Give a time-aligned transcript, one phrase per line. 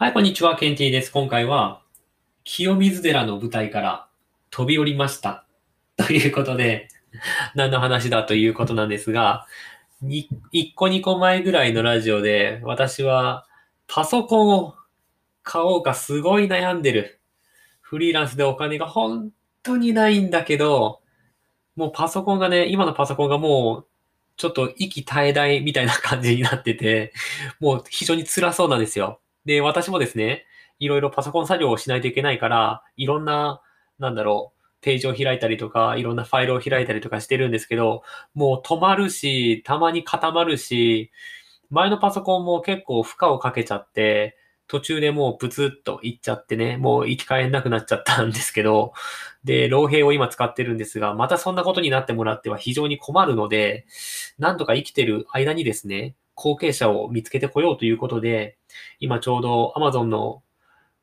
[0.00, 1.10] はい、こんにちは、ケンティです。
[1.10, 1.82] 今回は、
[2.44, 4.08] 清水寺の舞台から
[4.48, 5.44] 飛び降りました。
[5.96, 6.86] ということで、
[7.56, 9.48] 何の話だということなんですが、
[10.04, 10.28] 1
[10.76, 13.48] 個2個前ぐらいのラジオで、私は
[13.88, 14.76] パソコンを
[15.42, 17.18] 買おうかすごい悩んでる。
[17.80, 19.32] フリーランスでお金が本
[19.64, 21.00] 当にないんだけど、
[21.74, 23.86] もうパソコンがね、今のパソコンがもう、
[24.36, 27.12] ちょっと息絶えないみたいな感じになってて、
[27.58, 29.20] もう非常に辛そうなんですよ。
[29.44, 30.44] で、私もですね、
[30.78, 33.60] いろいろパソコン作業をしないといけないから、いろんな、
[33.98, 38.02] なんだろう、ページを開いたりとか、いろんなファイルを開いたりとかしてるんですけど、
[38.34, 41.10] もう止まるし、たまに固まるし、
[41.70, 44.36] 前のパソコンも結構負荷をかけちゃって、
[44.68, 48.92] 途中でもうブツッといっちゃってね、もう生き返んなくなっちゃったんですけど、
[49.42, 53.86] で、老兵を今使ってるんですが、またそんなことになってもらっては非常に困るので、
[54.38, 58.56] なんとか生きてる間にですね、後継者を見つけてこようということで、
[59.00, 60.44] 今ちょうど Amazon の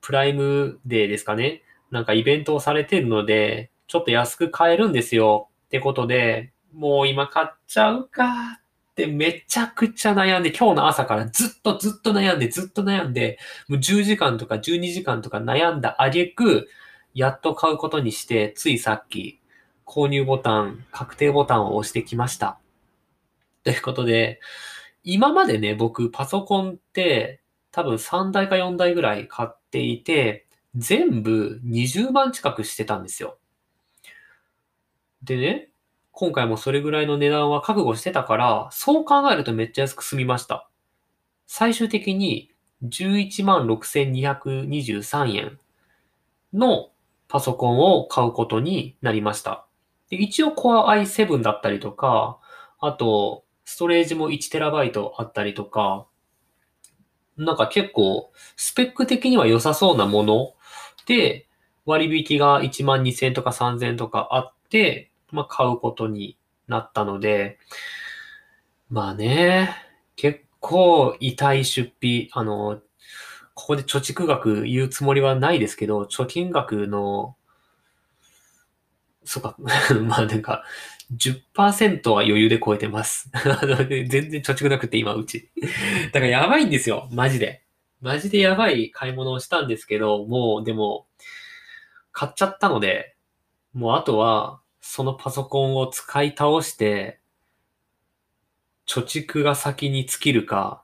[0.00, 1.62] プライムデーですかね。
[1.92, 5.48] なんかイベントをされてるので、ちょっと安く買えるんですよ。
[5.66, 8.58] ってことで、もう今買っちゃうか
[8.90, 16.66] ってめちゃくちゃ悩んで、今日の朝からずっとずっと悩んで、ずっと悩んで、もう10時間とか12時間とか悩んだ挙句、
[17.14, 19.40] やっと買うことにして、ついさっき、
[19.86, 22.58] 購入ボタン、確定ボタンを押してきました。
[23.62, 24.40] ということで、
[25.12, 33.36] 今までね、僕、パソコンって、多分3台か4台ぐらい買っていて、全部20万近くしてたんですよ。
[35.24, 35.70] でね、
[36.12, 40.70] 今回もそれぐらいの値段は覚悟してたから、そう考えるとめっちゃ安く済みました。
[41.46, 42.52] 最終的に
[42.84, 45.58] 11万6223円
[46.52, 46.90] の
[47.26, 49.66] パソコンを買うことになりました。
[50.08, 52.38] で一応 Core i7 だったりとか、
[52.78, 56.08] あと、ストレージも 1TB あったりとか、
[57.36, 60.54] なんか結構、スペック的には良さそうなもの
[61.06, 61.46] で、
[61.86, 66.36] 割引が1万2000とか3000とかあって、まあ買うことに
[66.66, 67.58] なったので、
[68.88, 69.70] まあね、
[70.16, 72.80] 結構痛い出費、あの、
[73.54, 77.36] ここで貯蓄額言うつもりはないですけど、貯金額の、
[79.30, 79.54] そうか、
[80.02, 80.64] まあなんか、
[81.16, 83.30] 10%は余裕で超えてます。
[83.86, 85.52] 全然貯蓄なくて今うち。
[86.10, 87.62] だからやばいんですよ、マジで。
[88.00, 91.06] マジでやばい買い物をしたんですけど、もうでも、
[92.10, 93.14] 買っちゃったので、
[93.72, 97.20] もうあとは、そのパソコンを使い倒して、
[98.84, 100.82] 貯蓄が先に尽きるか、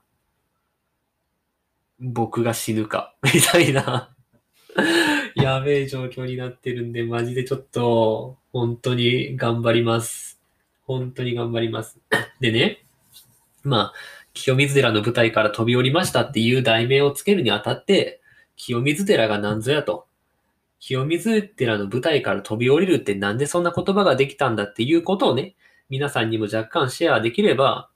[1.99, 4.15] 僕が死ぬか、みたいな、
[5.43, 10.41] やべえ状況になってるんで、マジでちょっと、本当に頑張ります。
[10.83, 11.99] 本当に頑張ります。
[12.39, 12.83] でね、
[13.63, 13.93] まあ、
[14.33, 18.21] 清水寺の舞台から飛び降りましたっていう題名をつけるにあたって、
[18.55, 20.07] 清水寺が何ぞやと。
[20.79, 25.55] 清水寺の舞台から飛び降りるってなんでそんな言葉ができたんだっていうことをね、
[25.89, 27.89] 皆さんにも若干シェアできれば、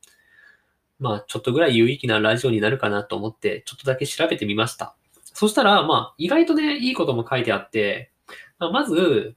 [0.99, 4.95] まあちょっとぐらい有意義なラジオになるかなと思って、ちょっとだけ調べてみました。
[5.41, 8.11] そしたら、まあ意外とね、いいことも書いてあって、
[8.59, 9.35] まあ、まず、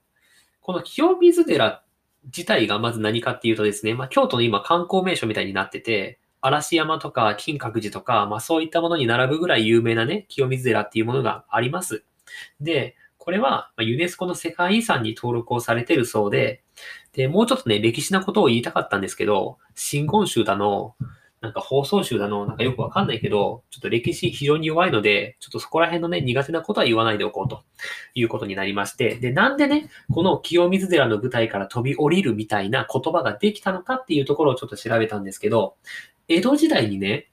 [0.60, 1.82] この清水寺
[2.24, 12.04] 自体がまず何かっていうとですね、まあ京都の今観光名所みたいになってて、嵐山とか金閣寺とか、まあそういったものに並ぶぐらい有名なね、清水寺っていうものがあります。
[12.60, 16.64] で、これはユネスコの世界遺産に登録をされてるそうで、
[17.14, 20.96] で、もうちょっとね、歴史なことを言いたかったんですけど、真言宗だの、
[21.44, 27.64] なんか放送集だの、なんかよくわかんないけど、ちょっと歴史非常に弱いので、ちょっとそこら辺のね、苦手なことは言わないでおこうと
[28.14, 35.76] いうことになりまして、で、なんでね、この清水寺の舞台から飛び降りるみたいな言葉ができたのかっていうところをちょっと調べたんですけど、
[36.28, 37.30] 江戸時代にね、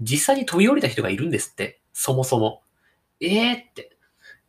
[0.00, 2.62] 実際に飛び降りた人がいるんですって、そもそも。
[3.20, 3.96] えーって、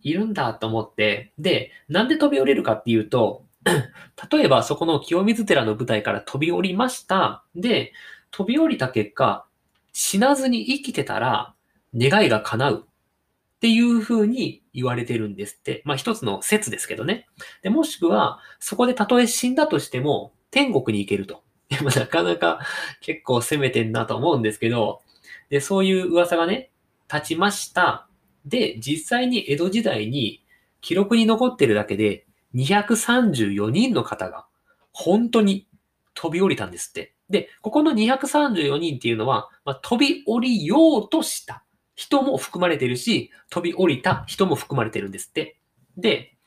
[0.01, 3.45] いるんだと思って、で、なんで飛び降りるかっていうと、
[4.31, 7.43] 例えばそこの清水寺の舞台から飛び降りました。
[7.55, 7.93] で、
[8.31, 9.45] 飛び降りた結果、
[9.93, 11.53] 死なずに生きてたら
[11.95, 15.81] 願いが叶うっていう風に言われてるんですって。
[15.85, 17.27] まあ一つの説ですけどね。
[17.63, 21.43] で、もしくは、そこでたとえ死んだとしても天国に行けると。
[21.69, 22.59] でもなかなか
[23.01, 25.01] 結構攻めてんなと思うんですけど、
[25.49, 26.69] で、そういう噂がね、
[27.11, 28.07] 立ちました。
[28.45, 30.43] で、実際に江戸時代に
[30.81, 34.47] 記録に残ってるだけで234人の方が
[34.91, 35.67] 本当に
[36.13, 37.13] 飛び降りたんですって。
[37.29, 41.63] で、ここの234人っていうのは、まあ、飛び降りようとした
[41.95, 45.59] 人も含まれてるし、飛び降りた人も含まれてるんですって。
[45.97, 46.37] で、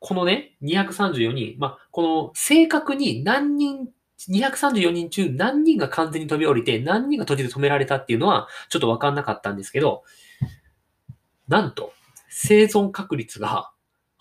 [0.00, 3.88] このね、234人、まあ、この正確に何人
[4.28, 10.02] 234人中何人が完全に飛び降りて何人が途中で止められたっていうのはちょっとわかんなかったんですけど、
[11.46, 11.92] なんと
[12.28, 13.70] 生存確率が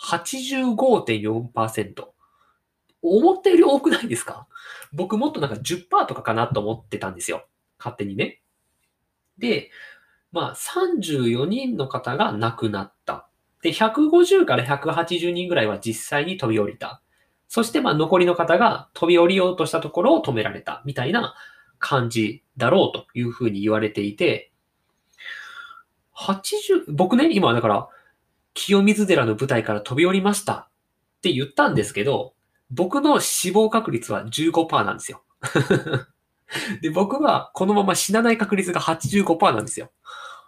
[0.07, 2.07] 85.4%。
[3.03, 4.47] 思ったより多くないですか？
[4.91, 7.47] 僕もっとなんか10%とかかなと思ってたんですよ。
[7.77, 8.41] 勝手にね。
[9.37, 9.69] で、
[10.31, 13.29] まあ34人の方が亡くなった。
[13.61, 17.01] で、150から180人ぐらいは実際に飛び降りた。
[17.47, 21.35] そしてまあ残りの方が飛び降りようとしたところを止められたみたいな
[21.79, 24.51] 感じだろうというふうに言われていて、
[26.15, 27.87] 80、僕ね、今だから
[28.57, 30.67] 清水寺の舞台から飛び降りましたっ
[31.21, 32.33] て言ったんですけど、
[32.71, 35.23] 僕の死亡確率は15%なんですよ。
[36.81, 39.91] で、僕はこのまま死なない確率が85%なんですよ。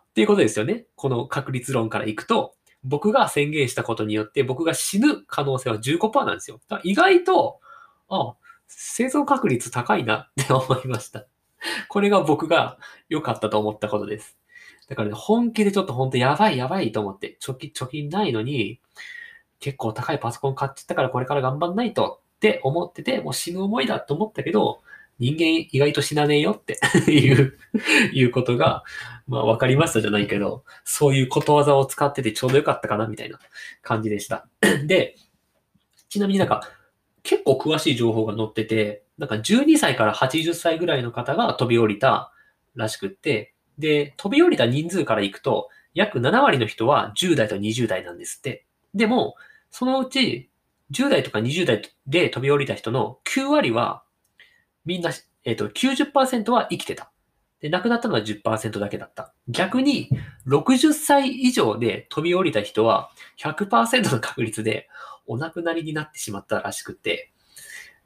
[0.09, 0.87] っていうことですよね。
[0.95, 6.59] この確率論からいくと、僕が宣言したことによって僕が死ぬ可能性は15%なんですよ。
[6.67, 7.59] だから意外と、
[8.09, 8.33] あ、
[8.67, 11.27] 生存確率高いなって思いました。
[11.89, 14.39] これが僕が良かったと思ったことです。
[14.87, 18.79] だからね、本気でちょっと本当やばいやばいと思って、貯金、貯金ないのに、
[19.59, 24.81] 結構高いパソコン買っちゃったからこれから頑張んないとって思ってて、もう死ぬ思いだと思ったけど、
[25.19, 26.79] 人間意外と死なねえよって
[27.11, 27.57] いう、
[28.13, 28.83] いうことが、
[29.27, 33.37] まあ分かりましたじゃないけど、そういうことわざを使っててちょうどよかったかなみたいな
[33.81, 34.47] 感じでした。
[34.87, 35.15] で、
[36.07, 36.71] ちなみになんか
[37.23, 42.31] 結構詳しい情報が載ってて、なんか12歳から80歳ぐらいの方が飛び降りた
[42.75, 48.65] らしくって、で、飛び降りた人数からいくと、約7割の人は10代と20代なんですって。
[48.93, 49.35] でも、
[49.71, 50.49] そのうち
[50.91, 54.03] 10代とか20代で飛び降りた人の9割は
[54.85, 55.11] みんな、
[55.43, 57.11] えっ、ー、と、90%は生きてた。
[57.61, 59.33] で、亡くなったのは10%だけだった。
[59.47, 60.09] 逆に、
[60.47, 64.89] 60歳以上で飛び降りた人は100%の確率で
[65.27, 67.31] お亡くなりになってしまったらしくて、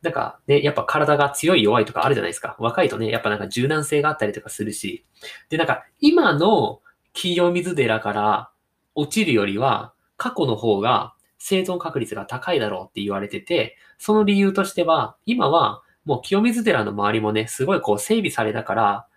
[0.04, 2.58] なんかね、やっぱ体が強い弱いとかあるじゃないですか。
[2.60, 5.06] 若いとね、やっぱなんか柔軟性があったりとかするし。
[5.50, 6.82] で、なんか今の
[7.14, 8.52] 清水寺から
[8.96, 19.08] 落ちるよりは、過去の方が生存確率が高いだろうって言われてて、その理由としては、今はもう清水寺の周りもね、すごいこう整備されたから、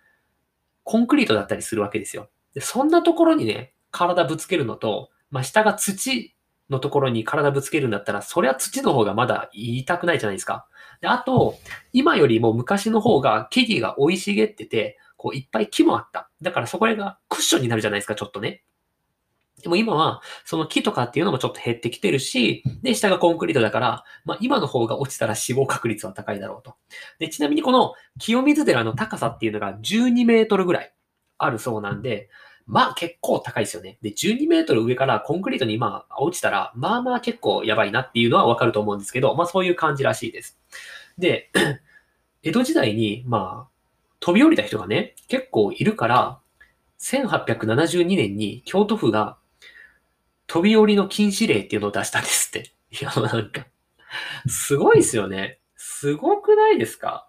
[0.83, 2.29] コンクリートだったりするわけですよ。
[2.53, 6.36] でそんなところにね、体ぶつけるのと、まあ、下が土
[6.69, 10.67] のところに体ぶつけるんだったら、そりゃ土の方がまだ言いたくないじゃないですか。
[11.01, 11.55] で、あと、
[11.93, 16.29] 今よりも昔の方が木々が生い茂ってて、こういっぱい木もあった。
[16.41, 18.63] だからそこがクッションになるじゃないですか、ちょっとね。
[19.63, 26.75] でも今は、その木とかっていうのもちょっと減ってきてるし、で、下がコンクリートだから、まあ今の方が落ちたら死亡確率は高いだろうと。
[27.17, 30.93] で、ちなみにこの清水寺の高さっていうのが12メートルぐらい
[31.39, 32.29] あるそうなんで、
[32.67, 33.97] まあ結構高いですよね。
[34.01, 40.59] で、12メートル上からコンクリートに今落ちたら、まあまあ結構やばいなっていうのはわかると思うんですけど、まあそういう感じらしいです。
[41.17, 41.49] で、
[42.43, 43.77] 江戸時代に、まあ、
[44.19, 46.39] 飛び降りた人がね、結構いるから、
[46.99, 49.37] 1872年に京都府が
[50.47, 52.71] 飛び降りの禁止令っていうのを出したんですって。
[52.91, 53.65] いや、なんか、
[54.47, 55.59] すごいですよね。
[55.75, 57.27] すごくないですか？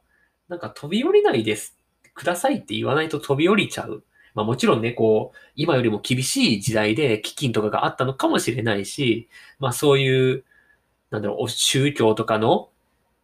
[0.48, 1.78] なんか飛び降りないです。
[2.14, 4.04] くださいって言わないと飛び降りちゃう。
[4.34, 9.28] まあもちろんね、こう、今よりも厳しい時代で飢饉とかがあったのかもしれないし、
[9.58, 10.44] まあそういう、
[11.10, 12.70] なんだろう、宗教とかの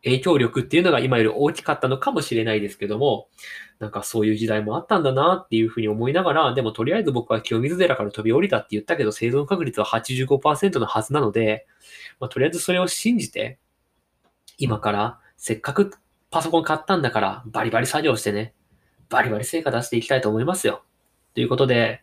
[0.05, 3.29] 影響力っていうのが今より大きかったのかもしれないですけども、
[3.79, 11.67] なんかそういう時代もあったんだなっていうふうに思いながら、でもとりあえず僕は清水寺から飛び降りたって言ったけど、生存確率は85%のはずなので、
[12.21, 13.59] まあ、とりあえずそれを信じて、
[14.59, 15.93] 今からせっかく
[16.31, 18.55] パソコン買ったんだから、バリバリ作業してね、
[19.09, 20.85] バリバリ成果出していきたいと思いますよ。
[21.35, 22.03] ということで、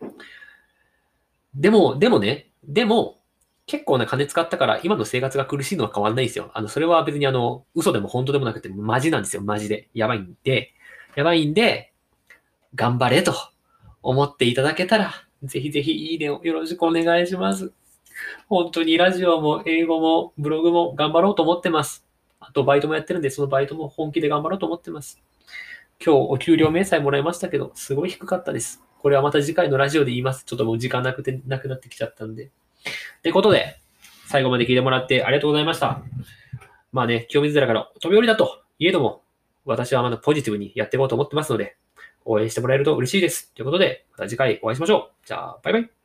[1.55, 3.19] でも、でもね、でも、
[3.65, 6.51] 結構な金使ったから今の生活が苦しいのは変わんないんですよ。
[6.53, 9.41] あの、それは別にあの、嘘でも本当でもなくてマジなんですよ。
[9.41, 9.87] マジで。
[9.93, 10.73] やばいんで、
[11.15, 11.93] やばいんで、
[12.75, 13.33] 頑張れと
[14.01, 17.71] 思っていただけたら、ぜひぜひいいねをよろしくお願いします。
[18.47, 22.05] 本当にラジオも英語もブログも頑張ろうと思ってます。
[22.39, 25.21] あとバイトもやってるんで、そのバイトも本気で頑張ろうと思ってます。
[26.03, 28.83] 今日お給料明細もらいましたけど、すごい低かったです。
[29.01, 30.45] これはまた次回のラジオで言います。
[30.45, 32.45] ちょっともう時間なくて、なくなってきちゃったんで。
[32.45, 32.49] っ
[33.23, 33.79] てことで、
[34.27, 36.03] 最後まで聞いてもらってありがとうございました。
[36.91, 39.23] まあね、清水寺から飛び降りだといえども、
[39.65, 41.77] 私はまだポジティブにやっていこうと思ってますので、
[42.25, 43.51] 応援してもらえると嬉しいです。
[43.53, 45.27] ということで、また次回お会いしましょう。
[45.27, 46.00] じゃあ、バイバイ。